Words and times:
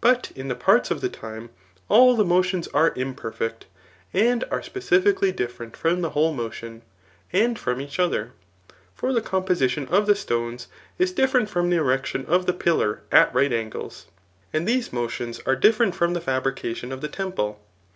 But 0.00 0.32
in 0.34 0.48
the 0.48 0.56
parts 0.56 0.90
of 0.90 1.00
the 1.00 1.08
time, 1.08 1.48
all 1.88 2.16
the 2.16 2.24
motions 2.24 2.66
are 2.74 2.92
imperfect, 2.96 3.66
and 4.12 4.42
are 4.50 4.60
specifically 4.60 5.30
different 5.30 5.76
from 5.76 6.00
the 6.00 6.10
whole 6.10 6.34
motion, 6.34 6.82
and 7.32 7.56
from 7.56 7.80
each 7.80 8.00
other. 8.00 8.32
For 8.96 9.12
the 9.12 9.22
composi 9.22 9.70
tion 9.70 9.86
of 9.86 10.06
the 10.08 10.16
stones 10.16 10.66
is 10.98 11.12
different 11.12 11.48
from 11.48 11.70
the 11.70 11.76
erection 11.76 12.26
of 12.26 12.46
the 12.46 12.52
pillar 12.52 13.02
at 13.12 13.32
right 13.32 13.52
angles, 13.52 14.06
and 14.52 14.66
these 14.66 14.92
motions 14.92 15.40
are 15.46 15.54
different 15.54 15.94
from 15.94 16.12
the 16.14 16.20
fabrication 16.20 16.90
of 16.90 17.00
the 17.00 17.06
temple. 17.06 17.60